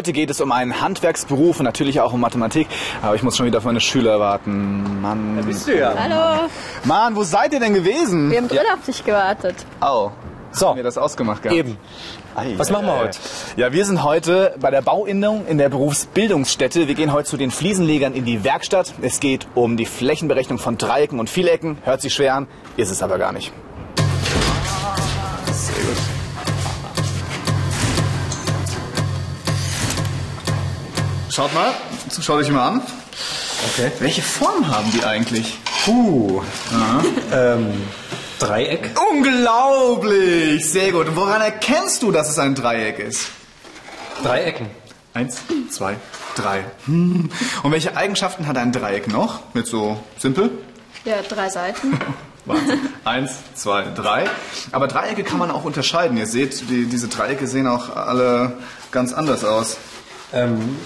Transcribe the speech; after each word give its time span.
Heute 0.00 0.14
geht 0.14 0.30
es 0.30 0.40
um 0.40 0.50
einen 0.50 0.80
Handwerksberuf 0.80 1.58
und 1.58 1.66
natürlich 1.66 2.00
auch 2.00 2.14
um 2.14 2.20
Mathematik. 2.22 2.68
Aber 3.02 3.16
ich 3.16 3.22
muss 3.22 3.36
schon 3.36 3.44
wieder 3.44 3.58
auf 3.58 3.64
meine 3.64 3.80
Schüler 3.80 4.18
warten. 4.18 5.02
Mann. 5.02 5.36
Da 5.36 5.42
bist 5.42 5.68
du 5.68 5.78
ja. 5.78 5.92
Hallo, 5.94 6.48
Mann, 6.84 7.14
wo 7.16 7.22
seid 7.22 7.52
ihr 7.52 7.60
denn 7.60 7.74
gewesen? 7.74 8.30
wir 8.30 8.38
haben 8.38 8.48
drin 8.48 8.60
auf 8.72 8.82
dich 8.86 9.04
gewartet. 9.04 9.56
Au. 9.78 10.10
So, 10.52 10.68
Haben 10.68 10.76
wir 10.76 10.84
das 10.84 10.96
ausgemacht 10.96 11.42
gehabt? 11.42 11.58
eben. 11.58 11.76
Ei, 12.34 12.54
Was 12.56 12.70
machen 12.70 12.86
wir 12.86 12.98
heute? 12.98 13.18
Ja, 13.58 13.74
wir 13.74 13.84
sind 13.84 14.02
heute 14.02 14.54
bei 14.58 14.70
der 14.70 14.80
Bauinnung 14.80 15.46
in 15.46 15.58
der 15.58 15.68
Berufsbildungsstätte. 15.68 16.88
Wir 16.88 16.94
gehen 16.94 17.12
heute 17.12 17.28
zu 17.28 17.36
den 17.36 17.50
Fliesenlegern 17.50 18.14
in 18.14 18.24
die 18.24 18.42
Werkstatt. 18.42 18.94
Es 19.02 19.20
geht 19.20 19.48
um 19.54 19.76
die 19.76 19.84
Flächenberechnung 19.84 20.58
von 20.58 20.78
Dreiecken 20.78 21.20
und 21.20 21.28
Vielecken. 21.28 21.76
Hört 21.84 22.00
sich 22.00 22.14
schwer 22.14 22.36
an, 22.36 22.48
ist 22.78 22.90
es 22.90 23.02
aber 23.02 23.18
gar 23.18 23.32
nicht. 23.32 23.52
Schaut 31.40 31.54
mal, 31.54 31.72
schaut 32.20 32.36
euch 32.40 32.50
mal 32.50 32.68
an. 32.68 32.82
Okay. 33.72 33.90
Welche 33.98 34.20
Form 34.20 34.68
haben 34.68 34.92
die 34.92 35.02
eigentlich? 35.02 35.56
Puh. 35.86 36.42
Ähm, 37.32 37.72
Dreieck. 38.38 38.90
Unglaublich! 39.10 40.70
Sehr 40.70 40.92
gut. 40.92 41.08
Und 41.08 41.16
woran 41.16 41.40
erkennst 41.40 42.02
du, 42.02 42.12
dass 42.12 42.28
es 42.28 42.38
ein 42.38 42.54
Dreieck 42.54 42.98
ist? 42.98 43.30
Dreiecken. 44.22 44.66
Eins, 45.14 45.38
zwei, 45.70 45.96
drei. 46.34 46.62
Hm. 46.84 47.30
Und 47.62 47.72
welche 47.72 47.96
Eigenschaften 47.96 48.46
hat 48.46 48.58
ein 48.58 48.70
Dreieck 48.70 49.08
noch? 49.08 49.40
Mit 49.54 49.66
so 49.66 49.98
simpel? 50.18 50.50
Ja, 51.06 51.22
drei 51.26 51.48
Seiten. 51.48 51.98
Wahnsinn. 52.44 52.80
Eins, 53.04 53.30
zwei, 53.54 53.84
drei. 53.84 54.28
Aber 54.72 54.88
Dreiecke 54.88 55.24
kann 55.24 55.38
man 55.38 55.50
auch 55.50 55.64
unterscheiden. 55.64 56.18
Ihr 56.18 56.26
seht, 56.26 56.68
die, 56.68 56.84
diese 56.84 57.08
Dreiecke 57.08 57.46
sehen 57.46 57.66
auch 57.66 57.96
alle 57.96 58.58
ganz 58.92 59.14
anders 59.14 59.42
aus. 59.42 59.78
Ähm, 60.34 60.76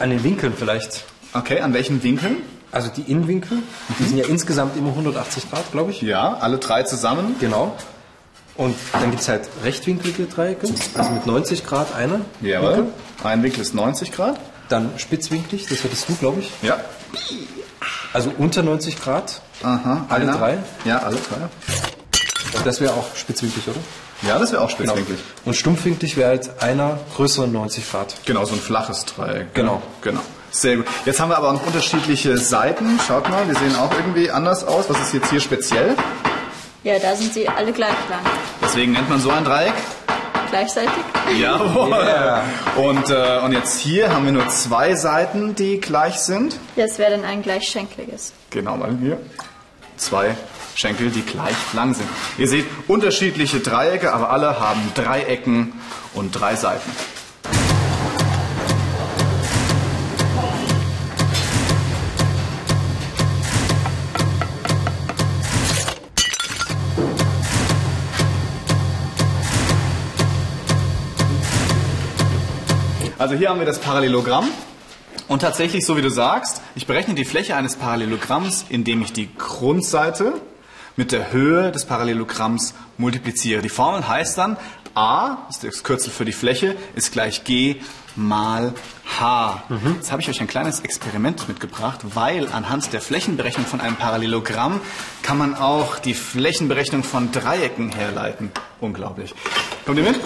an 0.00 0.10
den 0.10 0.24
Winkeln 0.24 0.54
vielleicht. 0.56 1.04
Okay, 1.32 1.60
an 1.60 1.72
welchen 1.74 2.02
Winkeln? 2.02 2.38
Also 2.72 2.88
die 2.88 3.02
Innenwinkel, 3.02 3.58
die 3.98 4.04
sind 4.04 4.16
ja 4.16 4.26
insgesamt 4.26 4.76
immer 4.76 4.90
180 4.90 5.50
Grad, 5.50 5.72
glaube 5.72 5.90
ich. 5.90 6.02
Ja, 6.02 6.34
alle 6.40 6.58
drei 6.58 6.84
zusammen. 6.84 7.34
Genau. 7.40 7.76
Und 8.56 8.76
dann 8.92 9.10
gibt 9.10 9.22
es 9.22 9.28
halt 9.28 9.48
rechtwinklige 9.64 10.26
Dreiecke, 10.26 10.68
also 10.94 11.10
mit 11.10 11.26
90 11.26 11.66
Grad 11.66 11.94
einer. 11.94 12.20
Jawohl. 12.40 12.68
Winkel. 12.70 12.92
Ein 13.24 13.42
Winkel 13.42 13.62
ist 13.62 13.74
90 13.74 14.12
Grad. 14.12 14.38
Dann 14.68 14.90
spitzwinklig, 14.98 15.66
das 15.66 15.82
hattest 15.82 16.08
du, 16.08 16.14
glaube 16.14 16.40
ich. 16.40 16.50
Ja. 16.62 16.78
Also 18.12 18.32
unter 18.38 18.62
90 18.62 19.00
Grad. 19.00 19.40
Aha. 19.62 20.06
Alle 20.08 20.24
einer. 20.24 20.38
drei? 20.38 20.58
Ja, 20.84 20.98
alle 20.98 21.16
drei. 21.16 21.38
Das 22.64 22.80
wäre 22.80 22.92
auch 22.92 23.16
spitzwinklig, 23.16 23.66
oder? 23.66 23.80
Ja, 24.22 24.38
das 24.38 24.52
wäre 24.52 24.62
auch 24.62 24.68
Genau. 24.76 24.92
spitzwinklig. 24.94 25.18
Und 25.44 25.54
stumpfwinklig 25.56 26.16
wäre 26.16 26.28
halt 26.30 26.62
einer 26.62 26.98
größer 27.16 27.46
90 27.46 27.90
Grad. 27.90 28.14
Genau, 28.26 28.44
so 28.44 28.54
ein 28.54 28.60
flaches 28.60 29.04
Dreieck. 29.06 29.54
Genau. 29.54 29.80
Genau. 30.02 30.20
Sehr 30.50 30.76
gut. 30.78 30.86
Jetzt 31.06 31.20
haben 31.20 31.30
wir 31.30 31.38
aber 31.38 31.52
noch 31.52 31.64
unterschiedliche 31.66 32.36
Seiten. 32.36 32.98
Schaut 33.06 33.28
mal, 33.30 33.44
die 33.46 33.54
sehen 33.54 33.76
auch 33.76 33.90
irgendwie 33.94 34.30
anders 34.30 34.64
aus. 34.64 34.86
Was 34.88 35.00
ist 35.00 35.14
jetzt 35.14 35.30
hier 35.30 35.40
speziell? 35.40 35.96
Ja, 36.82 36.98
da 36.98 37.14
sind 37.14 37.32
sie 37.32 37.48
alle 37.48 37.72
gleich 37.72 37.94
lang. 38.10 38.20
Deswegen 38.62 38.92
nennt 38.92 39.08
man 39.08 39.20
so 39.20 39.30
ein 39.30 39.44
Dreieck. 39.44 39.74
Gleichzeitig? 40.50 40.90
Jawohl. 41.40 41.90
Yeah. 42.00 42.42
Und, 42.76 43.08
äh, 43.10 43.38
und 43.44 43.52
jetzt 43.52 43.78
hier 43.78 44.12
haben 44.12 44.24
wir 44.24 44.32
nur 44.32 44.48
zwei 44.48 44.94
Seiten, 44.96 45.54
die 45.54 45.78
gleich 45.80 46.18
sind. 46.18 46.56
Ja, 46.76 46.86
es 46.86 46.98
wäre 46.98 47.12
dann 47.12 47.24
ein 47.24 47.42
gleichschenkliges. 47.42 48.32
Genau, 48.50 48.76
mal 48.76 48.96
hier. 49.00 49.18
Zwei 49.96 50.34
Schenkel, 50.74 51.10
die 51.10 51.22
gleich 51.22 51.56
lang 51.72 51.94
sind. 51.94 52.08
Ihr 52.38 52.48
seht 52.48 52.66
unterschiedliche 52.88 53.60
Dreiecke, 53.60 54.12
aber 54.12 54.30
alle 54.30 54.60
haben 54.60 54.80
drei 54.94 55.22
Ecken 55.22 55.72
und 56.14 56.32
drei 56.32 56.56
Seiten. 56.56 56.90
Also 73.20 73.34
hier 73.34 73.50
haben 73.50 73.58
wir 73.58 73.66
das 73.66 73.78
Parallelogramm. 73.78 74.48
Und 75.28 75.42
tatsächlich, 75.42 75.84
so 75.84 75.94
wie 75.98 76.00
du 76.00 76.08
sagst, 76.08 76.62
ich 76.74 76.86
berechne 76.86 77.12
die 77.12 77.26
Fläche 77.26 77.54
eines 77.54 77.76
Parallelogramms, 77.76 78.64
indem 78.70 79.02
ich 79.02 79.12
die 79.12 79.28
Grundseite 79.36 80.40
mit 81.00 81.12
der 81.12 81.32
Höhe 81.32 81.72
des 81.72 81.86
Parallelogramms 81.86 82.74
multipliziere. 82.98 83.62
Die 83.62 83.70
Formel 83.70 84.06
heißt 84.06 84.36
dann, 84.36 84.58
a, 84.94 85.38
das 85.46 85.56
ist 85.56 85.64
das 85.64 85.82
Kürzel 85.82 86.12
für 86.12 86.26
die 86.26 86.32
Fläche, 86.32 86.76
ist 86.94 87.10
gleich 87.10 87.42
g 87.44 87.80
mal 88.16 88.74
h. 89.18 89.62
Jetzt 89.96 90.12
habe 90.12 90.20
ich 90.20 90.28
euch 90.28 90.42
ein 90.42 90.46
kleines 90.46 90.80
Experiment 90.80 91.48
mitgebracht, 91.48 92.00
weil 92.14 92.48
anhand 92.52 92.92
der 92.92 93.00
Flächenberechnung 93.00 93.64
von 93.64 93.80
einem 93.80 93.96
Parallelogramm 93.96 94.82
kann 95.22 95.38
man 95.38 95.54
auch 95.54 95.98
die 95.98 96.12
Flächenberechnung 96.12 97.02
von 97.02 97.32
Dreiecken 97.32 97.92
herleiten. 97.92 98.52
Unglaublich. 98.78 99.34
Kommt 99.86 99.96
ihr 99.96 100.04
mit? 100.04 100.20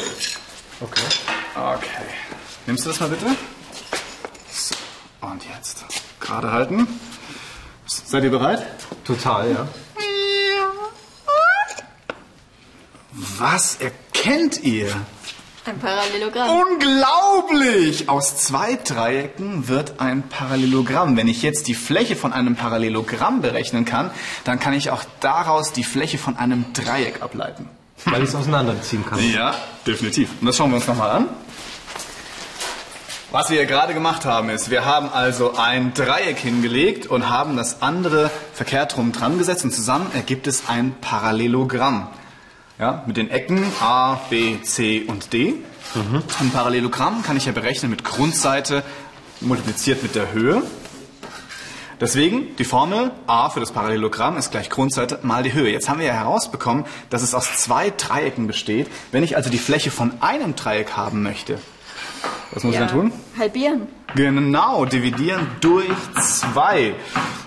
Okay. 0.81 1.03
Okay. 1.55 2.05
Nimmst 2.67 2.85
du 2.85 2.89
das 2.89 2.99
mal 2.99 3.11
bitte? 3.11 3.27
So, 4.51 4.75
und 5.21 5.41
jetzt. 5.55 5.85
Gerade 6.19 6.51
halten. 6.51 6.89
Seid 7.87 8.25
ihr 8.25 8.31
bereit? 8.31 8.67
Total, 9.05 9.53
ja. 9.53 9.69
Was 13.39 13.77
erkennt 13.81 14.63
ihr? 14.63 14.95
Ein 15.65 15.79
Parallelogramm. 15.79 16.51
Unglaublich! 16.51 18.09
Aus 18.09 18.37
zwei 18.37 18.75
Dreiecken 18.77 19.67
wird 19.67 19.99
ein 19.99 20.29
Parallelogramm. 20.29 21.17
Wenn 21.17 21.27
ich 21.27 21.43
jetzt 21.43 21.67
die 21.67 21.75
Fläche 21.75 22.17
von 22.17 22.33
einem 22.33 22.55
Parallelogramm 22.55 23.41
berechnen 23.41 23.85
kann, 23.85 24.11
dann 24.45 24.61
kann 24.61 24.75
ich 24.75 24.91
auch 24.91 25.03
daraus 25.21 25.73
die 25.73 25.83
Fläche 25.83 26.19
von 26.19 26.37
einem 26.37 26.73
Dreieck 26.75 27.23
ableiten. 27.23 27.69
Weil 28.05 28.23
ich 28.23 28.29
es 28.29 28.35
auseinanderziehen 28.35 29.05
kann. 29.05 29.19
Ja, 29.33 29.55
definitiv. 29.87 30.29
Und 30.41 30.47
das 30.47 30.57
schauen 30.57 30.71
wir 30.71 30.77
uns 30.77 30.87
nochmal 30.87 31.11
an. 31.11 31.29
Was 33.33 33.51
wir 33.51 33.67
gerade 33.67 33.95
gemacht 33.95 34.27
haben, 34.27 34.51
ist, 34.51 34.71
wir 34.71 34.85
haben 34.85 35.09
also 35.09 35.57
ein 35.57 35.93
Dreieck 35.93 36.39
hingelegt 36.39 37.09
und 37.09 37.31
haben 37.31 37.57
das 37.57 37.83
andere 37.83 38.31
verkehrt 38.53 38.97
rum 38.97 39.11
dran 39.11 39.39
gesetzt 39.39 39.65
und 39.65 39.73
zusammen 39.73 40.07
ergibt 40.15 40.47
es 40.47 40.69
ein 40.69 40.95
Parallelogramm. 41.01 42.09
Ja, 42.79 43.05
mit 43.07 43.17
den 43.17 43.31
Ecken 43.31 43.65
A, 43.81 44.17
B, 44.31 44.61
C 44.63 45.05
und 45.07 45.33
D. 45.33 45.55
Ein 46.41 46.51
Parallelogramm 46.51 47.23
kann 47.23 47.37
ich 47.37 47.47
ja 47.47 47.53
berechnen 47.53 47.91
mit 47.91 48.03
Grundseite 48.03 48.83
multipliziert 49.41 50.03
mit 50.03 50.15
der 50.17 50.33
Höhe. 50.33 50.63
Deswegen 52.01 52.57
die 52.57 52.65
Formel 52.65 53.13
a 53.29 53.51
für 53.51 53.61
das 53.61 53.71
Parallelogramm 53.71 54.37
ist 54.37 54.51
gleich 54.51 54.69
Grundseite 54.71 55.21
mal 55.23 55.45
die 55.45 55.53
Höhe. 55.53 55.71
Jetzt 55.71 55.89
haben 55.89 56.01
wir 56.01 56.07
ja 56.07 56.15
herausbekommen, 56.15 56.85
dass 57.11 57.23
es 57.23 57.35
aus 57.35 57.57
zwei 57.59 57.91
Dreiecken 57.91 58.49
besteht. 58.49 58.89
Wenn 59.13 59.23
ich 59.23 59.37
also 59.37 59.51
die 59.51 59.59
Fläche 59.59 59.93
von 59.93 60.13
einem 60.21 60.57
Dreieck 60.57 60.97
haben 60.97 61.23
möchte, 61.23 61.61
was 62.51 62.65
muss 62.65 62.75
ja. 62.75 62.83
ich 62.83 62.87
dann 62.89 62.97
tun? 62.97 63.13
Halbieren. 63.39 63.87
Genau, 64.17 64.85
dividieren 64.85 65.47
durch 65.61 65.87
zwei. 66.21 66.95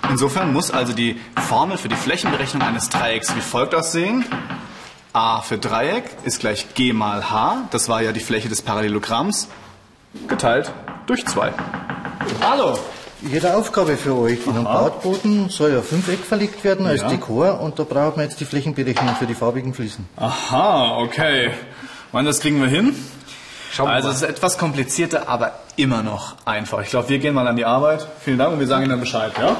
Insofern 0.09 0.53
muss 0.53 0.71
also 0.71 0.93
die 0.93 1.19
Formel 1.47 1.77
für 1.77 1.89
die 1.89 1.95
Flächenberechnung 1.95 2.63
eines 2.63 2.89
Dreiecks 2.89 3.35
wie 3.35 3.41
folgt 3.41 3.75
aussehen. 3.75 4.23
A 5.17 5.41
für 5.41 5.57
Dreieck 5.57 6.03
ist 6.25 6.39
gleich 6.41 6.75
g 6.75 6.93
mal 6.93 7.27
h, 7.31 7.63
das 7.71 7.89
war 7.89 8.01
ja 8.03 8.11
die 8.11 8.19
Fläche 8.19 8.49
des 8.49 8.61
Parallelogramms, 8.61 9.47
geteilt 10.27 10.71
durch 11.07 11.25
zwei. 11.25 11.51
Hallo! 12.41 12.77
Ich 13.23 13.31
hätte 13.33 13.47
eine 13.49 13.57
Aufgabe 13.57 13.97
für 13.97 14.15
euch. 14.15 14.45
In 14.45 14.53
einem 14.53 14.65
Bautboden 14.65 15.49
soll 15.49 15.75
ein 15.75 15.81
Fünfeck 15.81 16.19
verlegt 16.19 16.63
werden 16.63 16.85
als 16.85 17.01
Ja. 17.01 17.07
Dekor 17.09 17.59
und 17.61 17.79
da 17.79 17.83
brauchen 17.83 18.17
wir 18.17 18.23
jetzt 18.25 18.39
die 18.39 18.45
Flächenberechnung 18.45 19.15
für 19.15 19.25
die 19.25 19.33
farbigen 19.33 19.73
Fliesen. 19.73 20.07
Aha, 20.17 20.97
okay. 20.99 21.49
Wann 22.11 22.25
das 22.25 22.39
kriegen 22.39 22.61
wir 22.61 22.67
hin? 22.69 22.95
Schauen 23.73 23.87
wir 23.87 23.93
Also 23.93 24.09
mal. 24.09 24.13
es 24.13 24.21
ist 24.21 24.29
etwas 24.29 24.59
komplizierter, 24.59 25.27
aber 25.27 25.53
immer 25.77 26.03
noch 26.03 26.35
einfach. 26.45 26.81
Ich 26.81 26.89
glaube, 26.91 27.09
wir 27.09 27.17
gehen 27.17 27.33
mal 27.33 27.47
an 27.47 27.55
die 27.55 27.65
Arbeit. 27.65 28.07
Vielen 28.23 28.37
Dank 28.37 28.53
und 28.53 28.59
wir 28.59 28.67
sagen 28.67 28.83
Ihnen 28.83 28.91
dann 28.91 28.99
Bescheid, 28.99 29.31
ja? 29.41 29.55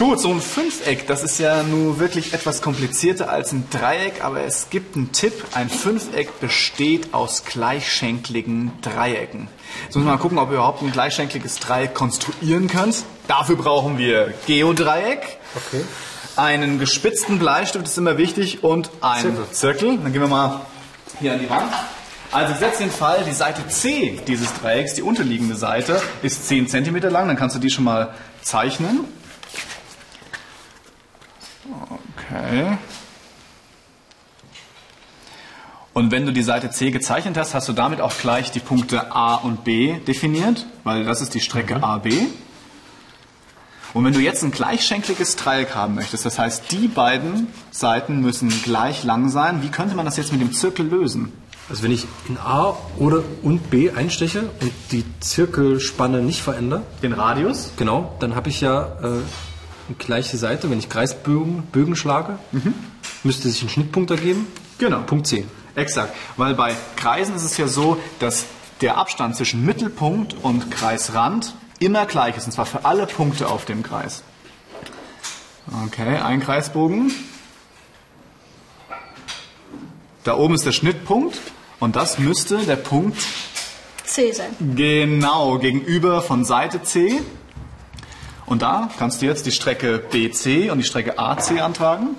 Gut, 0.00 0.18
so 0.18 0.30
ein 0.30 0.40
Fünfeck, 0.40 1.06
das 1.08 1.22
ist 1.22 1.38
ja 1.38 1.62
nur 1.62 2.00
wirklich 2.00 2.32
etwas 2.32 2.62
komplizierter 2.62 3.28
als 3.28 3.52
ein 3.52 3.68
Dreieck, 3.68 4.24
aber 4.24 4.40
es 4.44 4.70
gibt 4.70 4.96
einen 4.96 5.12
Tipp. 5.12 5.34
Ein 5.52 5.68
Fünfeck 5.68 6.40
besteht 6.40 7.12
aus 7.12 7.44
gleichschenkligen 7.44 8.72
Dreiecken. 8.80 9.48
Jetzt 9.84 9.96
müssen 9.96 10.06
wir 10.06 10.12
mal 10.12 10.16
gucken, 10.18 10.38
ob 10.38 10.48
ihr 10.48 10.54
überhaupt 10.54 10.80
ein 10.80 10.90
gleichschenkliges 10.90 11.58
Dreieck 11.58 11.92
konstruieren 11.92 12.66
könnt. 12.66 13.04
Dafür 13.28 13.56
brauchen 13.56 13.98
wir 13.98 14.32
Geodreieck. 14.46 15.36
Okay. 15.54 15.84
Einen 16.34 16.78
gespitzten 16.78 17.38
Bleistift 17.38 17.84
ist 17.84 17.98
immer 17.98 18.16
wichtig 18.16 18.64
und 18.64 18.88
einen 19.02 19.36
Zirkel. 19.36 19.52
Zirkel. 19.52 19.98
Dann 19.98 20.14
gehen 20.14 20.22
wir 20.22 20.28
mal 20.28 20.62
hier 21.20 21.34
an 21.34 21.40
die 21.40 21.50
Wand. 21.50 21.74
Also 22.32 22.54
setzt 22.54 22.80
den 22.80 22.90
Fall, 22.90 23.24
die 23.28 23.34
Seite 23.34 23.68
C 23.68 24.18
dieses 24.26 24.48
Dreiecks, 24.62 24.94
die 24.94 25.02
unterliegende 25.02 25.56
Seite, 25.56 26.00
ist 26.22 26.48
10 26.48 26.68
cm 26.68 27.00
lang. 27.10 27.28
Dann 27.28 27.36
kannst 27.36 27.54
du 27.54 27.60
die 27.60 27.68
schon 27.68 27.84
mal 27.84 28.14
zeichnen. 28.40 29.19
Okay. 32.16 32.76
Und 35.92 36.12
wenn 36.12 36.24
du 36.24 36.32
die 36.32 36.42
Seite 36.42 36.70
C 36.70 36.90
gezeichnet 36.90 37.36
hast, 37.36 37.54
hast 37.54 37.68
du 37.68 37.72
damit 37.72 38.00
auch 38.00 38.16
gleich 38.16 38.50
die 38.52 38.60
Punkte 38.60 39.12
A 39.12 39.34
und 39.34 39.64
B 39.64 39.98
definiert, 40.06 40.66
weil 40.84 41.04
das 41.04 41.20
ist 41.20 41.34
die 41.34 41.40
Strecke 41.40 41.82
AB. 41.82 42.08
Und 43.92 44.04
wenn 44.04 44.12
du 44.12 44.20
jetzt 44.20 44.44
ein 44.44 44.52
gleichschenkliges 44.52 45.34
Dreieck 45.34 45.74
haben 45.74 45.96
möchtest, 45.96 46.24
das 46.24 46.38
heißt, 46.38 46.70
die 46.70 46.86
beiden 46.86 47.48
Seiten 47.72 48.20
müssen 48.20 48.48
gleich 48.62 49.02
lang 49.02 49.28
sein, 49.30 49.62
wie 49.62 49.68
könnte 49.68 49.96
man 49.96 50.04
das 50.04 50.16
jetzt 50.16 50.30
mit 50.30 50.40
dem 50.40 50.52
Zirkel 50.52 50.86
lösen? 50.86 51.32
Also 51.68 51.82
wenn 51.82 51.90
ich 51.90 52.06
in 52.28 52.38
A 52.38 52.76
oder 52.98 53.22
und 53.42 53.70
B 53.70 53.90
einsteche 53.90 54.48
und 54.60 54.72
die 54.92 55.04
Zirkelspanne 55.20 56.22
nicht 56.22 56.40
verändere, 56.40 56.82
Den 57.02 57.12
Radius? 57.12 57.72
genau, 57.76 58.14
dann 58.20 58.36
habe 58.36 58.48
ich 58.48 58.60
ja 58.60 58.86
äh, 59.02 59.20
gleiche 59.98 60.36
Seite. 60.36 60.70
Wenn 60.70 60.78
ich 60.78 60.88
Kreisbögen 60.88 61.62
Bögen 61.72 61.96
schlage, 61.96 62.38
müsste 63.22 63.48
sich 63.48 63.62
ein 63.62 63.68
Schnittpunkt 63.68 64.10
ergeben. 64.10 64.46
Genau. 64.78 65.00
Punkt 65.00 65.26
C. 65.26 65.46
Exakt, 65.74 66.14
weil 66.36 66.54
bei 66.54 66.74
Kreisen 66.96 67.34
ist 67.36 67.44
es 67.44 67.56
ja 67.56 67.68
so, 67.68 67.96
dass 68.18 68.44
der 68.80 68.96
Abstand 68.96 69.36
zwischen 69.36 69.64
Mittelpunkt 69.64 70.34
und 70.42 70.70
Kreisrand 70.70 71.54
immer 71.78 72.06
gleich 72.06 72.36
ist, 72.36 72.46
und 72.46 72.52
zwar 72.52 72.66
für 72.66 72.84
alle 72.84 73.06
Punkte 73.06 73.48
auf 73.48 73.64
dem 73.64 73.82
Kreis. 73.82 74.22
Okay, 75.86 76.16
ein 76.16 76.40
Kreisbogen. 76.40 77.12
Da 80.24 80.36
oben 80.36 80.54
ist 80.54 80.66
der 80.66 80.72
Schnittpunkt 80.72 81.38
und 81.78 81.96
das 81.96 82.18
müsste 82.18 82.58
der 82.58 82.76
Punkt 82.76 83.18
C 84.04 84.32
sein. 84.32 84.48
genau 84.74 85.58
gegenüber 85.58 86.20
von 86.20 86.44
Seite 86.44 86.82
C. 86.82 87.20
Und 88.50 88.62
da 88.62 88.90
kannst 88.98 89.22
du 89.22 89.26
jetzt 89.26 89.46
die 89.46 89.52
Strecke 89.52 89.98
BC 90.10 90.72
und 90.72 90.78
die 90.78 90.84
Strecke 90.84 91.20
AC 91.20 91.62
antragen. 91.62 92.16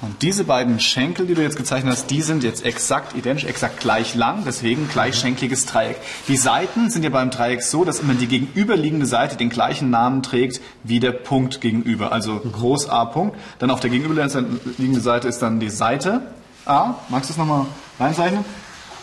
Und 0.00 0.22
diese 0.22 0.44
beiden 0.44 0.78
Schenkel, 0.78 1.26
die 1.26 1.34
du 1.34 1.42
jetzt 1.42 1.56
gezeichnet 1.56 1.92
hast, 1.92 2.08
die 2.12 2.22
sind 2.22 2.44
jetzt 2.44 2.64
exakt 2.64 3.16
identisch, 3.16 3.46
exakt 3.46 3.80
gleich 3.80 4.14
lang, 4.14 4.44
deswegen 4.46 4.88
gleichschenkliges 4.88 5.66
Dreieck. 5.66 5.96
Die 6.28 6.36
Seiten 6.36 6.88
sind 6.90 7.02
ja 7.02 7.10
beim 7.10 7.30
Dreieck 7.30 7.64
so, 7.64 7.84
dass 7.84 7.98
immer 7.98 8.14
die 8.14 8.28
gegenüberliegende 8.28 9.06
Seite 9.06 9.36
den 9.36 9.48
gleichen 9.48 9.90
Namen 9.90 10.22
trägt 10.22 10.60
wie 10.84 11.00
der 11.00 11.10
Punkt 11.10 11.60
gegenüber. 11.60 12.12
Also 12.12 12.38
groß 12.38 12.88
A 12.88 13.04
Punkt. 13.06 13.36
Dann 13.58 13.72
auf 13.72 13.80
der 13.80 13.90
gegenüberliegenden 13.90 15.00
Seite 15.00 15.26
ist 15.26 15.40
dann 15.40 15.58
die 15.58 15.70
Seite 15.70 16.30
A. 16.64 16.94
Magst 17.08 17.30
du 17.30 17.32
es 17.32 17.38
nochmal 17.38 17.66
reinzeichnen? 17.98 18.44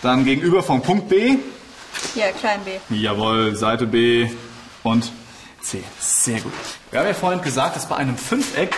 Dann 0.03 0.25
gegenüber 0.25 0.61
vom 0.61 0.81
Punkt 0.81 1.07
B. 1.07 1.37
Ja, 2.13 2.31
klein 2.37 2.59
b. 2.65 2.71
Jawohl, 2.93 3.55
Seite 3.55 3.87
B 3.87 4.29
und 4.83 5.11
C. 5.61 5.81
Sehr 5.97 6.41
gut. 6.41 6.51
Wir 6.91 6.99
haben 6.99 7.07
ja 7.07 7.13
vorhin 7.13 7.41
gesagt, 7.41 7.77
dass 7.77 7.87
bei 7.87 7.95
einem 7.95 8.17
Fünfeck 8.17 8.75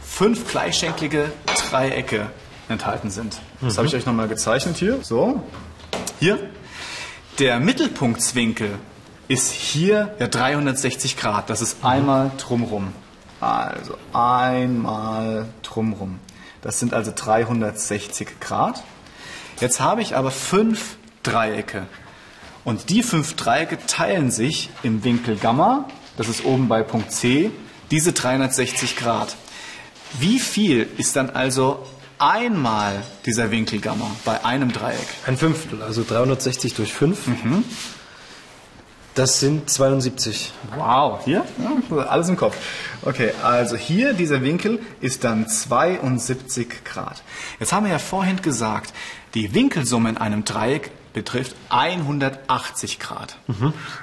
fünf 0.00 0.48
gleichschenklige 0.48 1.32
Dreiecke 1.68 2.30
enthalten 2.68 3.10
sind. 3.10 3.40
Das 3.60 3.76
habe 3.76 3.88
ich 3.88 3.94
euch 3.96 4.06
nochmal 4.06 4.28
gezeichnet 4.28 4.76
hier. 4.76 5.00
So. 5.02 5.42
Hier. 6.20 6.38
Der 7.40 7.58
Mittelpunktswinkel 7.58 8.70
ist 9.26 9.50
hier 9.50 10.14
ja 10.20 10.28
360 10.28 11.16
Grad. 11.16 11.50
Das 11.50 11.60
ist 11.60 11.84
einmal 11.84 12.30
drumrum. 12.38 12.92
Also 13.40 13.96
einmal 14.12 15.48
drumrum. 15.62 16.20
Das 16.62 16.78
sind 16.78 16.94
also 16.94 17.12
360 17.14 18.38
Grad. 18.40 18.84
Jetzt 19.60 19.80
habe 19.80 20.02
ich 20.02 20.14
aber 20.14 20.30
fünf 20.30 20.96
Dreiecke. 21.22 21.86
Und 22.64 22.90
die 22.90 23.02
fünf 23.02 23.34
Dreiecke 23.34 23.78
teilen 23.86 24.30
sich 24.30 24.70
im 24.82 25.02
Winkel 25.02 25.36
Gamma, 25.36 25.88
das 26.16 26.28
ist 26.28 26.44
oben 26.44 26.68
bei 26.68 26.82
Punkt 26.82 27.12
C, 27.12 27.50
diese 27.90 28.12
360 28.12 28.96
Grad. 28.96 29.36
Wie 30.18 30.38
viel 30.38 30.88
ist 30.98 31.16
dann 31.16 31.30
also 31.30 31.86
einmal 32.18 33.02
dieser 33.26 33.50
Winkel 33.50 33.80
Gamma 33.80 34.10
bei 34.24 34.44
einem 34.44 34.72
Dreieck? 34.72 35.08
Ein 35.26 35.36
Fünftel, 35.36 35.82
also 35.82 36.04
360 36.04 36.74
durch 36.74 36.92
5. 36.92 37.18
Das 39.18 39.40
sind 39.40 39.68
72. 39.68 40.52
Wow, 40.76 41.24
hier? 41.24 41.44
Ja, 41.90 41.96
alles 42.04 42.28
im 42.28 42.36
Kopf. 42.36 42.56
Okay, 43.02 43.32
also 43.42 43.74
hier 43.74 44.12
dieser 44.12 44.42
Winkel 44.42 44.78
ist 45.00 45.24
dann 45.24 45.48
72 45.48 46.84
Grad. 46.84 47.24
Jetzt 47.58 47.72
haben 47.72 47.86
wir 47.86 47.90
ja 47.90 47.98
vorhin 47.98 48.40
gesagt, 48.42 48.94
die 49.34 49.54
Winkelsumme 49.54 50.10
in 50.10 50.18
einem 50.18 50.44
Dreieck 50.44 50.92
betrifft 51.14 51.56
180 51.70 53.00
Grad. 53.00 53.38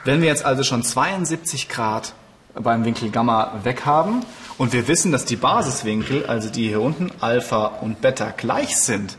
Wenn 0.04 0.20
wir 0.20 0.28
jetzt 0.28 0.44
also 0.44 0.64
schon 0.64 0.84
72 0.84 1.70
Grad 1.70 2.14
beim 2.54 2.84
Winkel 2.84 3.10
Gamma 3.10 3.62
weg 3.64 3.86
haben 3.86 4.26
und 4.58 4.74
wir 4.74 4.90
wissen, 4.90 5.14
dass 5.14 5.24
die 5.24 5.38
Basiswinkel, 5.38 6.26
also 6.26 6.50
die 6.50 6.68
hier 6.68 6.82
unten, 6.82 7.10
Alpha 7.22 7.68
und 7.68 8.02
Beta, 8.02 8.34
gleich 8.36 8.76
sind, 8.76 9.18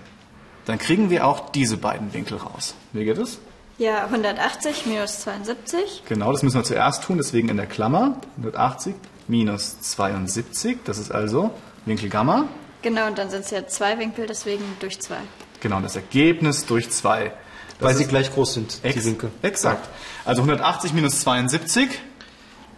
dann 0.67 0.79
kriegen 0.79 1.09
wir 1.09 1.27
auch 1.27 1.49
diese 1.49 1.79
beiden 1.79 2.13
Winkel 2.13 2.37
raus. 2.37 2.75
Wie 2.93 3.07
geht 3.07 3.17
es? 3.17 3.39
Ja, 3.79 4.05
180 4.05 4.87
minus 4.87 5.21
72. 5.21 6.03
Genau, 6.09 6.33
das 6.33 6.43
müssen 6.43 6.57
wir 6.57 6.65
zuerst 6.65 7.05
tun, 7.05 7.19
deswegen 7.19 7.49
in 7.49 7.57
der 7.57 7.67
Klammer 7.67 8.17
180 8.39 8.95
minus 9.29 9.81
72, 9.81 10.79
das 10.85 10.99
ist 10.99 11.11
also 11.11 11.51
Winkel 11.85 12.09
Gamma. 12.09 12.49
Genau, 12.83 13.07
und 13.07 13.19
dann 13.19 13.31
sind 13.31 13.45
es 13.45 13.51
ja 13.51 13.67
zwei 13.67 13.99
Winkel, 13.99 14.27
deswegen 14.27 14.65
durch 14.81 15.01
zwei. 15.01 15.19
Genau, 15.61 15.81
das 15.81 15.97
Ergebnis 15.97 16.67
durch 16.67 16.91
2. 16.91 17.33
Weil 17.79 17.95
sie 17.95 18.07
gleich 18.07 18.33
groß 18.33 18.55
sind, 18.55 18.81
die 18.85 19.05
Winkel. 19.05 19.31
Exakt. 19.43 19.87
Also 20.25 20.41
180 20.41 20.95
minus 20.95 21.21
72, 21.21 21.91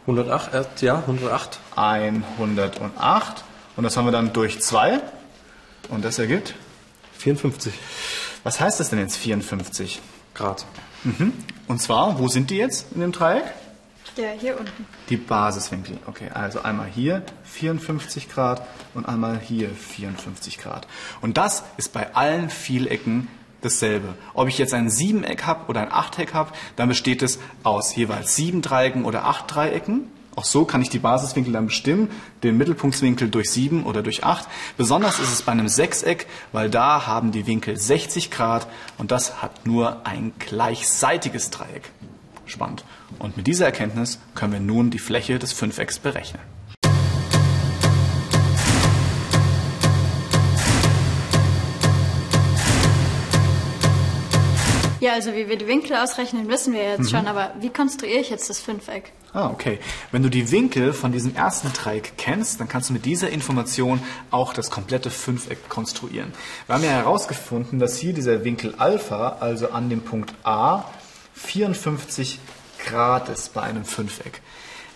108, 0.02 0.54
äh, 0.54 0.64
ja, 0.80 0.96
108. 0.98 1.60
108. 1.76 3.44
Und 3.76 3.84
das 3.84 3.96
haben 3.96 4.06
wir 4.06 4.12
dann 4.12 4.32
durch 4.32 4.60
2. 4.60 5.00
Und 5.90 6.04
das 6.04 6.18
ergibt, 6.18 6.54
54 7.18 7.72
was 8.44 8.60
heißt 8.60 8.80
das 8.80 8.90
denn 8.90 8.98
jetzt 8.98 9.16
54? 9.16 10.00
Grad. 10.34 10.64
Und 11.66 11.80
zwar, 11.80 12.18
wo 12.18 12.28
sind 12.28 12.50
die 12.50 12.56
jetzt 12.56 12.92
in 12.92 13.00
dem 13.00 13.12
Dreieck? 13.12 13.44
Ja, 14.16 14.30
hier 14.38 14.58
unten. 14.58 14.86
Die 15.10 15.16
Basiswinkel. 15.16 15.98
Okay, 16.06 16.30
also 16.34 16.62
einmal 16.62 16.88
hier 16.88 17.22
54 17.44 18.28
Grad 18.28 18.66
und 18.94 19.06
einmal 19.06 19.38
hier 19.38 19.70
54 19.70 20.58
Grad. 20.58 20.88
Und 21.20 21.36
das 21.36 21.62
ist 21.76 21.92
bei 21.92 22.14
allen 22.14 22.50
Vielecken 22.50 23.28
dasselbe. 23.60 24.14
Ob 24.34 24.48
ich 24.48 24.58
jetzt 24.58 24.74
ein 24.74 24.90
Siebeneck 24.90 25.44
habe 25.44 25.68
oder 25.68 25.82
ein 25.82 25.92
Achteck 25.92 26.34
habe, 26.34 26.52
dann 26.76 26.88
besteht 26.88 27.22
es 27.22 27.38
aus 27.62 27.94
jeweils 27.94 28.34
sieben 28.34 28.62
Dreiecken 28.62 29.04
oder 29.04 29.24
acht 29.24 29.54
Dreiecken. 29.54 30.10
Auch 30.38 30.44
so 30.44 30.64
kann 30.64 30.82
ich 30.82 30.88
die 30.88 31.00
Basiswinkel 31.00 31.52
dann 31.52 31.66
bestimmen, 31.66 32.10
den 32.44 32.56
Mittelpunktswinkel 32.56 33.28
durch 33.28 33.50
sieben 33.50 33.82
oder 33.82 34.04
durch 34.04 34.22
acht. 34.22 34.46
Besonders 34.76 35.18
ist 35.18 35.32
es 35.32 35.42
bei 35.42 35.50
einem 35.50 35.66
Sechseck, 35.66 36.28
weil 36.52 36.70
da 36.70 37.08
haben 37.08 37.32
die 37.32 37.48
Winkel 37.48 37.76
60 37.76 38.30
Grad 38.30 38.68
und 38.98 39.10
das 39.10 39.42
hat 39.42 39.66
nur 39.66 40.06
ein 40.06 40.30
gleichseitiges 40.38 41.50
Dreieck. 41.50 41.90
Spannend. 42.46 42.84
Und 43.18 43.36
mit 43.36 43.48
dieser 43.48 43.64
Erkenntnis 43.64 44.20
können 44.36 44.52
wir 44.52 44.60
nun 44.60 44.90
die 44.90 45.00
Fläche 45.00 45.40
des 45.40 45.52
Fünfecks 45.52 45.98
berechnen. 45.98 46.57
Ja, 55.00 55.12
also 55.12 55.34
wie 55.34 55.48
wir 55.48 55.56
die 55.56 55.66
Winkel 55.66 55.96
ausrechnen, 55.96 56.48
wissen 56.48 56.74
wir 56.74 56.82
jetzt 56.82 57.10
schon, 57.10 57.26
aber 57.26 57.52
wie 57.60 57.70
konstruiere 57.70 58.18
ich 58.18 58.30
jetzt 58.30 58.50
das 58.50 58.60
Fünfeck? 58.60 59.12
Ah, 59.32 59.50
okay. 59.50 59.78
Wenn 60.10 60.22
du 60.22 60.30
die 60.30 60.50
Winkel 60.50 60.92
von 60.92 61.12
diesem 61.12 61.36
ersten 61.36 61.72
Dreieck 61.72 62.14
kennst, 62.16 62.60
dann 62.60 62.68
kannst 62.68 62.88
du 62.88 62.94
mit 62.94 63.04
dieser 63.04 63.28
Information 63.28 64.00
auch 64.30 64.52
das 64.54 64.70
komplette 64.70 65.10
Fünfeck 65.10 65.68
konstruieren. 65.68 66.32
Wir 66.66 66.74
haben 66.74 66.84
ja 66.84 66.90
herausgefunden, 66.90 67.78
dass 67.78 67.98
hier 67.98 68.14
dieser 68.14 68.44
Winkel 68.44 68.74
Alpha, 68.78 69.36
also 69.40 69.70
an 69.70 69.90
dem 69.90 70.00
Punkt 70.00 70.32
A, 70.44 70.84
54 71.34 72.38
Grad 72.86 73.28
ist 73.28 73.52
bei 73.54 73.62
einem 73.62 73.84
Fünfeck. 73.84 74.40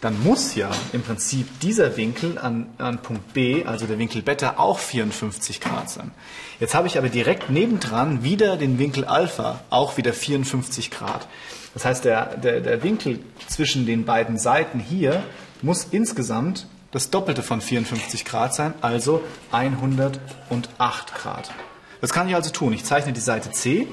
Dann 0.02 0.20
muss 0.22 0.56
ja 0.56 0.70
im 0.92 1.02
Prinzip 1.02 1.60
dieser 1.60 1.96
Winkel 1.96 2.36
an, 2.36 2.66
an 2.78 2.98
Punkt 2.98 3.32
B, 3.32 3.64
also 3.64 3.86
der 3.86 3.98
Winkel 4.00 4.20
Beta, 4.20 4.54
auch 4.56 4.80
54 4.80 5.60
Grad 5.60 5.88
sein. 5.88 6.10
Jetzt 6.58 6.74
habe 6.74 6.88
ich 6.88 6.98
aber 6.98 7.08
direkt 7.08 7.50
nebendran 7.50 8.24
wieder 8.24 8.56
den 8.56 8.80
Winkel 8.80 9.04
Alpha, 9.04 9.60
auch 9.70 9.96
wieder 9.96 10.12
54 10.12 10.90
Grad. 10.90 11.28
Das 11.72 11.84
heißt, 11.84 12.04
der, 12.04 12.36
der, 12.36 12.60
der 12.60 12.82
Winkel 12.82 13.20
zwischen 13.46 13.86
den 13.86 14.04
beiden 14.04 14.38
Seiten 14.38 14.80
hier 14.80 15.22
muss 15.62 15.86
insgesamt 15.90 16.66
das 16.90 17.10
Doppelte 17.10 17.44
von 17.44 17.60
54 17.60 18.24
Grad 18.24 18.54
sein, 18.54 18.74
also 18.80 19.22
108 19.52 21.14
Grad. 21.14 21.52
Das 22.00 22.12
kann 22.12 22.28
ich 22.28 22.34
also 22.34 22.50
tun. 22.50 22.72
Ich 22.72 22.84
zeichne 22.84 23.12
die 23.12 23.20
Seite 23.20 23.52
C, 23.52 23.86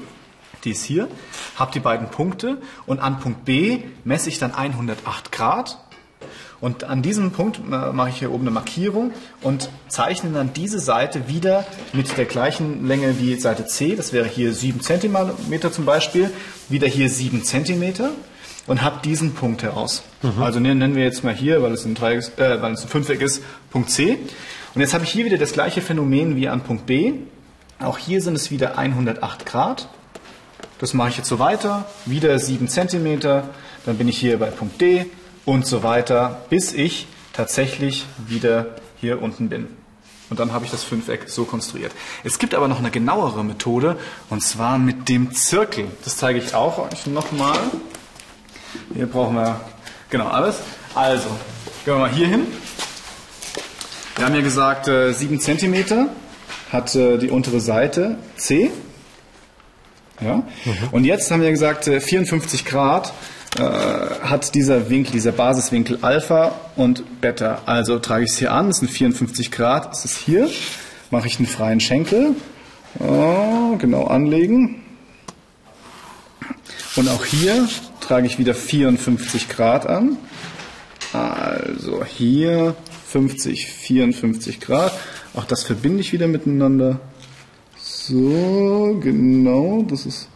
die 0.63 0.71
ist 0.71 0.83
hier, 0.83 1.07
habe 1.55 1.71
die 1.71 1.79
beiden 1.79 2.09
Punkte 2.09 2.57
und 2.87 2.99
an 2.99 3.19
Punkt 3.19 3.45
B 3.45 3.83
messe 4.03 4.29
ich 4.29 4.39
dann 4.39 4.55
108 4.55 5.31
Grad. 5.31 5.77
Und 6.61 6.83
an 6.83 7.01
diesem 7.01 7.31
Punkt 7.31 7.59
äh, 7.59 7.93
mache 7.93 8.09
ich 8.09 8.19
hier 8.19 8.31
oben 8.31 8.43
eine 8.43 8.51
Markierung 8.51 9.11
und 9.41 9.69
zeichne 9.87 10.31
dann 10.31 10.53
diese 10.53 10.79
Seite 10.79 11.27
wieder 11.27 11.65
mit 11.93 12.17
der 12.17 12.25
gleichen 12.25 12.85
Länge 12.85 13.19
wie 13.19 13.35
Seite 13.39 13.65
C. 13.65 13.95
Das 13.95 14.11
wäre 14.11 14.27
hier 14.27 14.53
7 14.53 14.81
cm 14.81 15.15
zum 15.71 15.85
Beispiel, 15.85 16.31
wieder 16.67 16.87
hier 16.87 17.09
7 17.09 17.43
cm. 17.43 18.09
und 18.67 18.81
habe 18.81 18.99
diesen 19.03 19.33
Punkt 19.33 19.63
heraus. 19.63 20.03
Also 20.39 20.59
nennen 20.59 20.79
nennen 20.79 20.95
wir 20.95 21.03
jetzt 21.03 21.23
mal 21.23 21.33
hier, 21.33 21.61
weil 21.63 21.71
es 21.71 21.85
ein, 21.85 21.95
Dreieck, 21.95 22.37
äh, 22.37 22.61
weil 22.61 22.73
es 22.73 22.83
ein 22.83 22.89
Fünfeck 22.89 23.21
ist, 23.21 23.41
Punkt 23.71 23.89
C. 23.89 24.17
Und 24.75 24.81
jetzt 24.81 24.93
habe 24.93 25.05
ich 25.05 25.11
hier 25.11 25.25
wieder 25.25 25.37
das 25.37 25.53
gleiche 25.53 25.81
Phänomen 25.81 26.35
wie 26.35 26.49
an 26.49 26.61
Punkt 26.61 26.85
B. 26.85 27.13
Auch 27.79 27.97
hier 27.97 28.21
sind 28.21 28.35
es 28.35 28.51
wieder 28.51 28.77
108 28.77 29.45
Grad. 29.45 29.87
Das 30.79 30.93
mache 30.93 31.09
ich 31.09 31.17
jetzt 31.17 31.29
so 31.29 31.39
weiter. 31.39 31.85
Wieder 32.05 32.37
7 32.37 32.67
cm. 32.67 33.19
Dann 33.21 33.97
bin 33.97 34.09
ich 34.09 34.17
hier 34.17 34.37
bei 34.37 34.47
Punkt 34.47 34.81
D 34.81 35.05
und 35.49 35.65
so 35.65 35.81
weiter, 35.81 36.41
bis 36.49 36.73
ich 36.73 37.07
tatsächlich 37.33 38.05
wieder 38.27 38.75
hier 39.01 39.19
unten 39.19 39.49
bin. 39.49 39.67
Und 40.29 40.39
dann 40.39 40.53
habe 40.53 40.65
ich 40.65 40.69
das 40.69 40.83
Fünfeck 40.83 41.27
so 41.27 41.43
konstruiert. 41.43 41.91
Es 42.23 42.37
gibt 42.37 42.53
aber 42.53 42.67
noch 42.67 42.77
eine 42.77 42.91
genauere 42.91 43.43
Methode, 43.43 43.97
und 44.29 44.43
zwar 44.43 44.77
mit 44.77 45.09
dem 45.09 45.33
Zirkel. 45.33 45.87
Das 46.03 46.17
zeige 46.17 46.37
ich 46.37 46.53
auch 46.53 46.77
euch 46.77 47.07
nochmal. 47.07 47.57
Hier 48.93 49.07
brauchen 49.07 49.37
wir 49.37 49.59
genau 50.11 50.27
alles. 50.27 50.57
Also, 50.93 51.29
gehen 51.83 51.95
wir 51.95 51.97
mal 51.97 52.11
hier 52.11 52.27
hin. 52.27 52.45
Wir 54.17 54.25
haben 54.25 54.35
ja 54.35 54.41
gesagt, 54.41 54.87
äh, 54.87 55.13
7 55.13 55.39
cm 55.39 56.09
hat 56.71 56.93
äh, 56.93 57.17
die 57.17 57.31
untere 57.31 57.59
Seite 57.59 58.19
C. 58.35 58.69
Ja? 60.21 60.43
Und 60.91 61.05
jetzt 61.05 61.31
haben 61.31 61.41
wir 61.41 61.49
gesagt, 61.49 61.87
äh, 61.87 61.99
54 61.99 62.65
Grad 62.65 63.13
äh, 63.57 63.61
hat 63.61 64.53
dieser 64.53 64.89
Winkel, 64.89 65.13
dieser 65.13 65.31
Basiswinkel 65.31 65.99
Alpha 66.01 66.53
und 66.75 67.21
Beta. 67.21 67.63
Also 67.65 67.99
trage 67.99 68.25
ich 68.25 68.31
es 68.31 68.37
hier 68.37 68.51
an, 68.51 68.67
das 68.67 68.77
sind 68.77 68.91
54 68.91 69.51
Grad, 69.51 69.91
das 69.91 70.05
ist 70.05 70.17
hier. 70.17 70.49
Mache 71.09 71.27
ich 71.27 71.39
einen 71.39 71.47
freien 71.47 71.79
Schenkel. 71.79 72.35
Oh, 72.99 73.75
genau 73.77 74.05
anlegen. 74.05 74.83
Und 76.95 77.09
auch 77.09 77.25
hier 77.25 77.67
trage 78.01 78.27
ich 78.27 78.37
wieder 78.37 78.53
54 78.53 79.49
Grad 79.49 79.87
an. 79.87 80.17
Also 81.13 82.03
hier 82.05 82.75
50, 83.07 83.65
54 83.67 84.59
Grad. 84.59 84.91
Auch 85.33 85.45
das 85.45 85.63
verbinde 85.63 86.01
ich 86.01 86.13
wieder 86.13 86.27
miteinander. 86.27 86.99
So, 87.77 88.99
genau, 89.01 89.83
das 89.87 90.05
ist, 90.05 90.27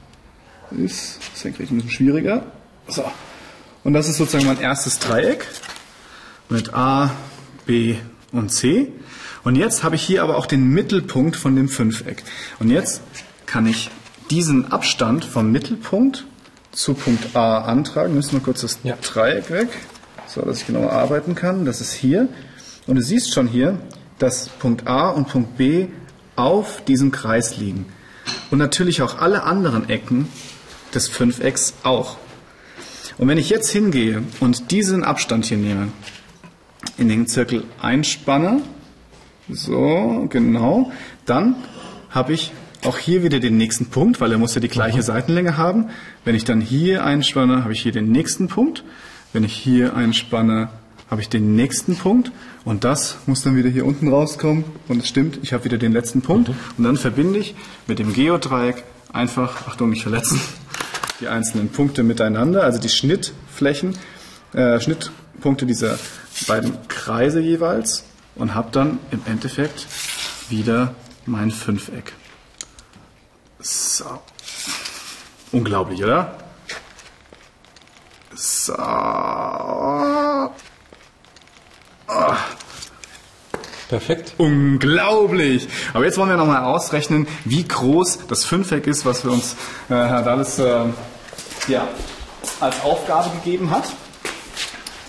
ist 0.72 1.20
senkrecht 1.36 1.72
ein 1.72 1.76
bisschen 1.76 1.92
schwieriger. 1.92 2.44
So. 2.88 3.04
Und 3.84 3.94
das 3.94 4.08
ist 4.08 4.18
sozusagen 4.18 4.46
mein 4.46 4.60
erstes 4.62 5.00
Dreieck 5.00 5.46
mit 6.50 6.74
A, 6.74 7.12
B 7.66 7.96
und 8.32 8.50
C. 8.50 8.92
Und 9.44 9.56
jetzt 9.56 9.84
habe 9.84 9.96
ich 9.96 10.04
hier 10.04 10.24
aber 10.24 10.38
auch 10.38 10.46
den 10.46 10.70
Mittelpunkt 10.70 11.36
von 11.36 11.56
dem 11.56 11.68
Fünfeck. 11.68 12.24
Und 12.60 12.70
jetzt 12.70 13.02
kann 13.46 13.66
ich 13.66 13.90
diesen 14.30 14.72
Abstand 14.72 15.26
vom 15.26 15.52
Mittelpunkt 15.52 16.26
zu 16.72 16.94
Punkt 16.94 17.36
A 17.36 17.60
antragen. 17.60 18.16
Müssen 18.16 18.34
wir 18.34 18.40
kurz 18.40 18.62
das 18.62 18.80
Ja. 18.84 18.96
Dreieck 19.02 19.52
weg, 19.52 19.68
so 20.28 20.42
dass 20.42 20.62
ich 20.62 20.68
genauer 20.68 20.92
arbeiten 20.92 21.36
kann. 21.36 21.66
Das 21.66 21.82
ist 21.82 21.94
hier. 21.94 22.30
Und 22.88 22.96
du 22.96 23.02
siehst 23.02 23.34
schon 23.34 23.48
hier, 23.48 23.80
dass 24.18 24.48
Punkt 24.48 24.88
A 24.88 25.10
und 25.10 25.28
Punkt 25.28 25.58
B 25.58 25.88
auf 26.36 26.84
diesem 26.86 27.12
Kreis 27.12 27.58
liegen. 27.58 27.86
Und 28.50 28.58
natürlich 28.58 29.02
auch 29.02 29.20
alle 29.20 29.44
anderen 29.44 29.90
Ecken 29.90 30.28
des 30.94 31.10
Fünfecks 31.10 31.74
auch. 31.84 32.18
Und 33.18 33.28
wenn 33.28 33.38
ich 33.38 33.50
jetzt 33.50 33.70
hingehe 33.70 34.24
und 34.40 34.72
diesen 34.72 35.04
Abstand 35.04 35.46
hier 35.46 35.58
nehme, 35.58 35.90
in 36.98 37.10
den 37.10 37.28
Zirkel 37.28 37.64
einspanne, 37.82 38.62
so, 39.50 40.26
genau, 40.30 40.92
dann 41.26 41.56
habe 42.10 42.34
ich 42.34 42.52
auch 42.86 42.98
hier 42.98 43.24
wieder 43.24 43.40
den 43.40 43.58
nächsten 43.58 43.88
Punkt, 43.88 44.20
weil 44.22 44.32
er 44.32 44.38
muss 44.38 44.56
ja 44.56 44.62
die 44.62 44.68
gleiche 44.68 45.02
Seitenlänge 45.02 45.58
haben. 45.58 45.90
Wenn 46.26 46.36
ich 46.36 46.44
dann 46.44 46.62
hier 46.62 47.06
einspanne, 47.06 47.64
habe 47.64 47.74
ich 47.74 47.82
hier 47.82 47.92
den 47.92 48.12
nächsten 48.12 48.48
Punkt. 48.48 48.84
Wenn 49.32 49.44
ich 49.44 49.54
hier 49.54 49.96
einspanne, 49.96 50.70
habe 51.10 51.22
ich 51.22 51.30
den 51.30 51.56
nächsten 51.56 51.96
Punkt. 51.96 52.32
Und 52.66 52.84
das 52.84 53.18
muss 53.26 53.42
dann 53.42 53.56
wieder 53.56 53.70
hier 53.70 53.86
unten 53.86 54.08
rauskommen. 54.08 54.66
Und 54.88 55.00
es 55.00 55.08
stimmt, 55.08 55.40
ich 55.44 55.54
habe 55.54 55.66
wieder 55.66 55.78
den 55.78 55.94
letzten 55.94 56.22
Punkt. 56.22 56.50
Und 56.50 56.84
dann 56.84 56.98
verbinde 56.98 57.40
ich 57.40 57.56
mit 57.88 58.00
dem 58.00 58.14
Geodreieck 58.14 58.84
einfach, 59.12 59.68
Achtung, 59.68 59.90
nicht 59.90 60.04
verletzen, 60.04 60.40
die 61.24 61.30
einzelnen 61.30 61.70
Punkte 61.70 62.04
miteinander, 62.04 62.64
also 62.64 62.80
die 62.80 62.90
Schnittflächen, 62.90 63.98
äh, 64.54 64.80
Schnittpunkte 64.82 65.66
dieser 65.66 65.98
beiden 66.48 66.78
Kreise 66.90 67.40
jeweils 67.40 68.04
und 68.36 68.54
habe 68.54 68.70
dann 68.72 69.00
im 69.12 69.22
Endeffekt 69.26 69.88
wieder 70.50 70.94
mein 71.26 71.50
Fünfeck. 71.50 72.12
So. 73.60 74.20
Unglaublich, 75.54 76.04
oder? 76.04 76.36
So. 78.36 78.74
Perfekt. 83.88 84.34
Unglaublich! 84.38 85.68
Aber 85.94 86.04
jetzt 86.04 86.18
wollen 86.18 86.30
wir 86.30 86.36
nochmal 86.38 86.64
ausrechnen, 86.64 87.28
wie 87.46 87.64
groß 87.64 88.28
das 88.28 88.44
Fünfeck 88.44 88.88
ist, 88.88 89.06
was 89.06 89.24
wir 89.24 89.32
uns 89.32 89.56
äh, 89.88 89.94
Herr 89.94 90.24
Dalles 90.24 90.58
äh, 90.58 90.86
ja, 91.68 91.88
als 92.60 92.82
Aufgabe 92.82 93.30
gegeben 93.38 93.72
hat. 93.72 93.86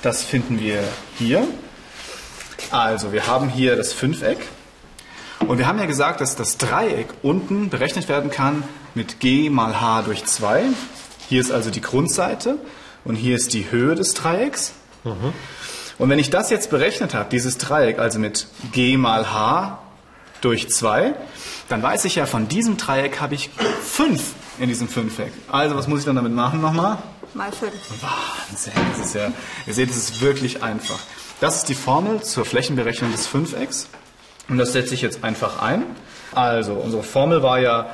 Das 0.03 0.23
finden 0.23 0.61
wir 0.61 0.83
hier. 1.19 1.47
Also, 2.71 3.13
wir 3.13 3.27
haben 3.27 3.49
hier 3.49 3.77
das 3.77 3.93
Fünfeck. 3.93 4.39
Und 5.47 5.59
wir 5.59 5.67
haben 5.67 5.79
ja 5.79 5.87
gesagt, 5.87 6.21
dass 6.21 6.37
das 6.37 6.57
Dreieck 6.57 7.09
unten 7.23 7.69
berechnet 7.69 8.09
werden 8.09 8.31
kann 8.31 8.65
mit 8.95 9.21
g 9.21 9.51
mal 9.51 9.81
h 9.81 10.03
durch 10.03 10.25
2. 10.25 10.65
Hier 11.29 11.41
ist 11.41 11.53
also 11.53 11.71
die 11.71 11.81
Grundseite 11.81 12.57
und 13.05 13.17
hier 13.17 13.37
ist 13.37 13.53
die 13.53 13.71
Höhe 13.71 13.95
des 13.95 14.15
Dreiecks. 14.15 14.73
Und 15.99 16.09
wenn 16.09 16.19
ich 16.19 16.31
das 16.31 16.51
jetzt 16.51 16.71
berechnet 16.71 17.15
habe, 17.15 17.29
dieses 17.31 17.59
Dreieck, 17.59 17.99
also 17.99 18.19
mit 18.19 18.47
g 18.73 18.97
mal 18.97 19.33
h 19.33 19.79
durch 20.41 20.71
2, 20.71 21.15
dann 21.69 21.83
weiß 21.83 22.05
ich 22.07 22.17
ja, 22.17 22.27
von 22.27 22.49
diesem 22.49 22.77
Dreieck 22.77 23.21
habe 23.21 23.35
ich 23.35 23.51
5 23.83 24.23
in 24.59 24.69
diesem 24.69 24.89
Fünfeck. 24.89 25.33
Also 25.51 25.77
was 25.77 25.89
muss 25.89 26.01
ich 26.01 26.05
dann 26.05 26.17
damit 26.17 26.33
machen 26.33 26.61
nochmal? 26.61 26.99
Mal 27.35 27.51
fünf. 27.51 27.73
Wahnsinn, 28.01 28.73
das 28.97 29.07
ist 29.07 29.15
ja, 29.15 29.33
ihr 29.67 29.75
seht, 29.75 29.91
es 29.91 29.97
ist 29.97 30.21
wirklich 30.21 30.63
einfach. 30.63 31.01
Das 31.41 31.57
ist 31.57 31.69
die 31.69 31.75
Formel 31.75 32.23
zur 32.23 32.45
Flächenberechnung 32.45 33.11
des 33.11 33.27
Fünfecks. 33.27 33.89
Und 34.49 34.59
das 34.59 34.73
setze 34.73 34.95
ich 34.95 35.03
jetzt 35.03 35.25
einfach 35.25 35.61
ein. 35.61 35.83
Also, 36.33 36.75
unsere 36.75 37.03
Formel 37.03 37.43
war 37.43 37.59
ja 37.59 37.91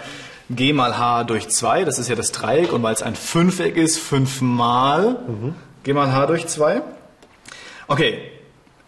g 0.50 0.72
mal 0.72 0.98
h 0.98 1.24
durch 1.24 1.48
2, 1.48 1.84
das 1.84 1.98
ist 1.98 2.08
ja 2.08 2.16
das 2.16 2.32
Dreieck. 2.32 2.72
Und 2.72 2.82
weil 2.82 2.92
es 2.92 3.02
ein 3.02 3.14
Fünfeck 3.14 3.76
ist, 3.76 3.98
5 3.98 4.40
mal 4.40 5.16
g 5.84 5.92
mal 5.92 6.12
h 6.12 6.26
durch 6.26 6.46
2. 6.46 6.82
Okay, 7.86 8.30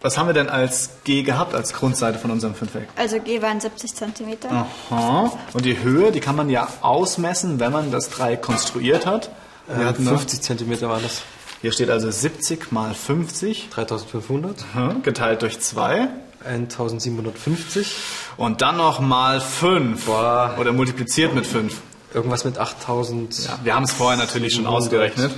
was 0.03 0.17
haben 0.17 0.27
wir 0.27 0.33
denn 0.33 0.49
als 0.49 0.91
g 1.05 1.23
gehabt, 1.23 1.55
als 1.55 1.73
Grundseite 1.73 2.19
von 2.19 2.29
unserem 2.29 2.53
Fünfeck? 2.53 2.87
Also 2.95 3.19
G 3.19 3.41
waren 3.41 3.59
70 3.59 3.95
Zentimeter. 3.95 4.67
Aha. 4.91 5.31
Und 5.53 5.65
die 5.65 5.81
Höhe, 5.81 6.11
die 6.11 6.19
kann 6.19 6.35
man 6.35 6.49
ja 6.49 6.67
ausmessen, 6.81 7.59
wenn 7.59 7.71
man 7.71 7.89
das 7.91 8.09
Dreieck 8.09 8.41
konstruiert 8.41 9.05
hat. 9.07 9.31
Wir 9.67 9.85
hatten 9.85 10.05
da- 10.05 10.11
50 10.11 10.41
Zentimeter 10.41 10.89
waren 10.89 11.01
das. 11.01 11.21
Hier 11.61 11.71
steht 11.71 11.89
also 11.89 12.11
70 12.11 12.71
mal 12.73 12.93
50 12.93 13.69
3500. 13.69 14.65
Aha, 14.75 14.95
geteilt 15.01 15.41
durch 15.41 15.59
2 15.61 16.09
1750. 16.45 17.95
und 18.37 18.61
dann 18.61 18.77
noch 18.77 18.99
mal 18.99 19.39
5 19.39 20.05
Boah. 20.05 20.55
oder 20.59 20.73
multipliziert 20.73 21.33
mit 21.33 21.47
5. 21.47 21.77
Irgendwas 22.13 22.43
mit 22.45 22.57
8000. 22.59 23.45
Ja, 23.45 23.59
wir 23.63 23.73
haben 23.75 23.83
es 23.83 23.93
vorher 23.93 24.17
natürlich 24.17 24.53
schon 24.53 24.63
700. 24.65 24.83
ausgerechnet. 24.83 25.31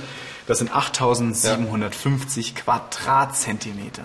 Das 0.46 0.58
sind 0.58 0.74
8750 0.74 2.54
Quadratzentimeter. 2.54 4.04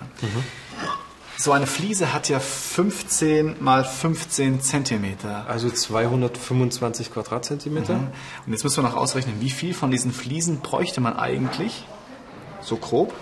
So 1.36 1.52
eine 1.52 1.66
Fliese 1.66 2.12
hat 2.12 2.28
ja 2.28 2.38
15 2.40 3.56
mal 3.62 3.84
15 3.84 4.60
Zentimeter. 4.60 5.46
Also 5.48 5.70
225 5.70 7.12
Quadratzentimeter. 7.12 7.94
Und 8.46 8.52
jetzt 8.52 8.64
müssen 8.64 8.82
wir 8.82 8.88
noch 8.88 8.96
ausrechnen, 8.96 9.36
wie 9.40 9.50
viel 9.50 9.74
von 9.74 9.90
diesen 9.90 10.12
Fliesen 10.12 10.60
bräuchte 10.60 11.00
man 11.00 11.16
eigentlich? 11.16 11.84
So 12.60 12.76
grob? 12.76 13.12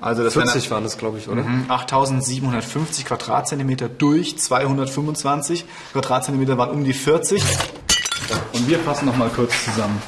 Also 0.00 0.24
das 0.24 0.36
wären 0.36 0.48
40 0.48 0.70
waren 0.70 0.84
das, 0.84 0.98
glaube 0.98 1.18
ich, 1.18 1.28
oder? 1.28 1.42
Mhm, 1.42 1.70
8750 1.70 3.06
Quadratzentimeter 3.06 3.88
durch 3.88 4.38
225 4.38 5.64
Quadratzentimeter 5.92 6.58
waren 6.58 6.70
um 6.70 6.84
die 6.84 6.92
40. 6.92 7.42
Und 8.52 8.68
wir 8.68 8.78
fassen 8.80 9.06
noch 9.06 9.16
mal 9.16 9.30
kurz 9.30 9.64
zusammen. 9.64 10.02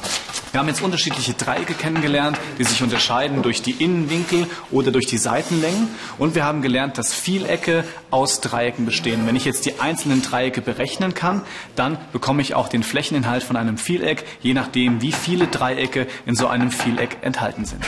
Wir 0.51 0.59
haben 0.59 0.67
jetzt 0.67 0.81
unterschiedliche 0.81 1.33
Dreiecke 1.33 1.75
kennengelernt, 1.75 2.39
die 2.57 2.63
sich 2.63 2.81
unterscheiden 2.81 3.43
durch 3.43 3.61
die 3.61 3.71
Innenwinkel 3.71 4.47
oder 4.71 4.91
durch 4.91 5.05
die 5.05 5.19
Seitenlängen. 5.19 5.89
Und 6.17 6.33
wir 6.33 6.43
haben 6.43 6.63
gelernt, 6.63 6.97
dass 6.97 7.13
Vielecke 7.13 7.83
aus 8.09 8.41
Dreiecken 8.41 8.85
bestehen. 8.85 9.27
Wenn 9.27 9.35
ich 9.35 9.45
jetzt 9.45 9.65
die 9.65 9.79
einzelnen 9.79 10.23
Dreiecke 10.23 10.61
berechnen 10.61 11.13
kann, 11.13 11.43
dann 11.75 11.99
bekomme 12.11 12.41
ich 12.41 12.55
auch 12.55 12.67
den 12.67 12.81
Flächeninhalt 12.81 13.43
von 13.43 13.57
einem 13.57 13.77
Vieleck, 13.77 14.25
je 14.41 14.55
nachdem, 14.55 15.01
wie 15.01 15.11
viele 15.11 15.47
Dreiecke 15.47 16.07
in 16.25 16.35
so 16.35 16.47
einem 16.47 16.71
Vieleck 16.71 17.17
enthalten 17.21 17.65
sind. 17.65 17.85